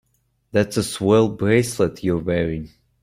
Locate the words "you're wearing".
2.03-2.71